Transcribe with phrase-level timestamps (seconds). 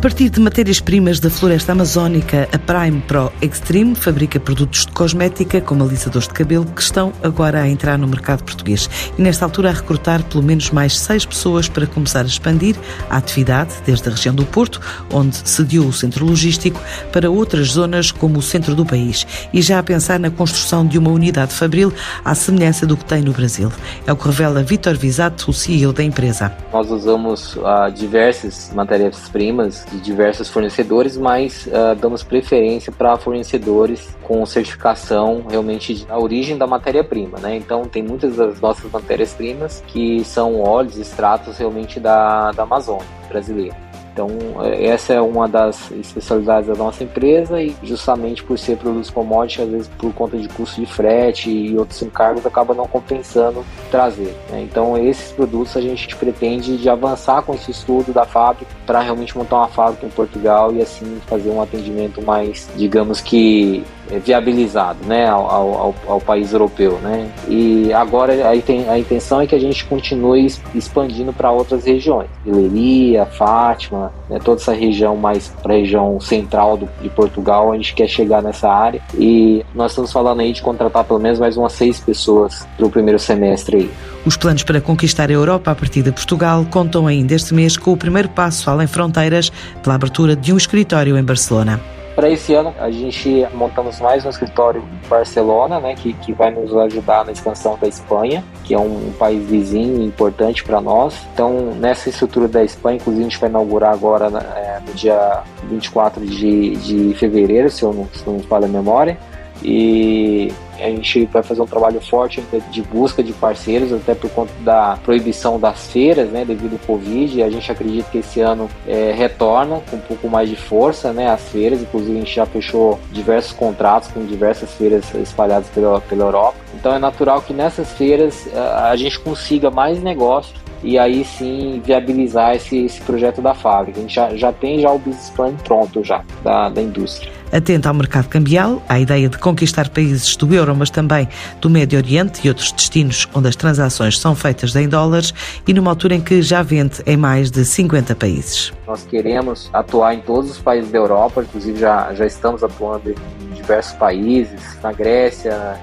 [0.00, 5.84] partir de matérias-primas da floresta amazónica, a Prime Pro Extreme fabrica produtos de cosmética como
[5.84, 9.72] alisadores de cabelo que estão agora a entrar no mercado português e nesta altura a
[9.72, 12.76] recrutar pelo menos mais seis pessoas para começar a expandir
[13.10, 14.80] a atividade desde a região do Porto,
[15.12, 16.80] onde sediou o centro logístico,
[17.12, 20.96] para outras zonas como o centro do país e já a pensar na construção de
[20.96, 21.92] uma unidade fabril
[22.24, 23.70] à semelhança do que tem no Brasil.
[24.06, 26.50] É o que revela Vitor Visato, o CEO da empresa.
[26.72, 34.44] Nós usamos uh, diversas matérias-primas de diversos fornecedores, mas uh, damos preferência para fornecedores com
[34.46, 37.56] certificação realmente da origem da matéria-prima, né?
[37.56, 43.89] Então tem muitas das nossas matérias-primas que são óleos, extratos realmente da, da Amazônia brasileira.
[44.12, 44.28] Então,
[44.62, 49.64] é, essa é uma das especialidades da nossa empresa e justamente por ser produtos commodities,
[49.66, 54.34] às vezes por conta de custo de frete e outros encargos, acaba não compensando trazer.
[54.50, 54.62] Né?
[54.62, 59.36] Então, esses produtos a gente pretende de avançar com esse estudo da fábrica para realmente
[59.36, 64.98] montar uma fábrica em Portugal e assim fazer um atendimento mais, digamos que é, viabilizado
[65.06, 66.98] né, ao, ao, ao, país europeu.
[67.02, 67.30] Né?
[67.48, 72.28] E agora a, intenção é que a gente continue expandindo para outras regiões.
[72.44, 77.76] Leiria, Fátima, né, toda essa região mais para a região central do, de Portugal, a
[77.76, 79.00] gente quer chegar nessa área.
[79.14, 82.90] E nós estamos falando aí de contratar pelo menos mais umas seis pessoas para o
[82.90, 83.90] primeiro semestre aí.
[84.24, 87.92] Os planos para conquistar a Europa a partir de Portugal contam ainda este mês com
[87.92, 89.50] o primeiro passo além fronteiras
[89.82, 91.80] pela abertura de um escritório em Barcelona.
[92.14, 96.50] Para esse ano, a gente montamos mais um escritório em Barcelona, né, que, que vai
[96.50, 101.26] nos ajudar na expansão da Espanha, que é um país vizinho importante para nós.
[101.32, 105.42] Então, nessa estrutura da Espanha, inclusive, a gente vai inaugurar agora né, é, no dia
[105.68, 109.16] 24 de, de fevereiro, se eu não, se não me falha a memória.
[109.62, 110.52] E
[110.82, 114.98] a gente vai fazer um trabalho forte de busca de parceiros, até por conta da
[115.04, 117.42] proibição das feiras, né, devido ao Covid.
[117.42, 121.30] A gente acredita que esse ano é, retorna com um pouco mais de força, né,
[121.30, 121.80] as feiras.
[121.80, 126.56] Inclusive, a gente já fechou diversos contratos com diversas feiras espalhadas pela, pela Europa.
[126.74, 132.56] Então, é natural que nessas feiras a gente consiga mais negócios e aí sim viabilizar
[132.56, 133.98] esse, esse projeto da fábrica.
[133.98, 137.40] A gente já, já tem já o business plan pronto já da, da indústria.
[137.52, 141.28] Atenta ao mercado cambial, à ideia de conquistar países do euro, mas também
[141.60, 145.34] do Médio Oriente e outros destinos onde as transações são feitas em dólares
[145.66, 148.72] e numa altura em que já vende em mais de 50 países.
[148.86, 153.54] Nós queremos atuar em todos os países da Europa, inclusive já, já estamos atuando em
[153.54, 155.76] diversos países, na Grécia,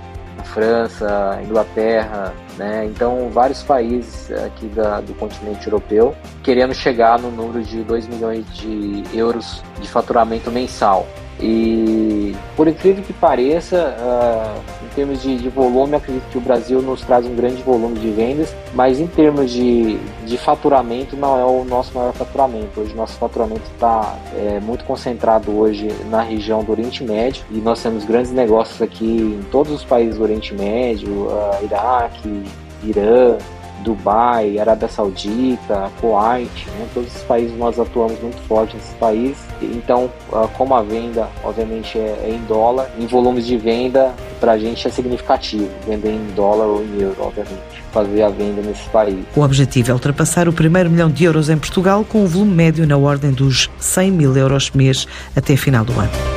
[0.43, 2.85] França, Inglaterra, né?
[2.85, 8.45] Então, vários países aqui da, do continente europeu querendo chegar no número de 2 milhões
[8.53, 11.05] de euros de faturamento mensal.
[11.39, 16.81] E por incrível que pareça, uh, em termos de, de, volume, acredito que o Brasil
[16.81, 21.45] nos traz um grande volume de vendas, mas em termos de, de faturamento, não é
[21.45, 22.81] o nosso maior faturamento.
[22.81, 27.81] Hoje, nosso faturamento está é, muito concentrado hoje na região do Oriente Médio e nós
[27.81, 32.43] temos grandes negócios aqui em todos os países do Oriente Médio, uh, Iraque,
[32.83, 33.37] Irã,
[33.83, 36.87] Dubai, Arábia Saudita, Kuwait, né?
[36.93, 39.37] todos esses países nós atuamos muito forte nesses países.
[39.61, 44.53] Então, ah, como a venda, obviamente, é, é em dólar, em volumes de venda, para
[44.53, 48.85] a gente é significativo, vender em dólar ou em euro, obviamente, fazer a venda nesses
[48.87, 49.25] países.
[49.35, 52.85] O objetivo é ultrapassar o primeiro milhão de euros em Portugal, com um volume médio
[52.85, 56.36] na ordem dos 100 mil euros mês até final do ano.